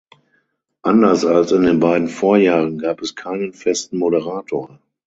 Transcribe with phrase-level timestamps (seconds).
[0.83, 4.79] Anders als in den beiden Vorjahren gab es keinen festen Moderator.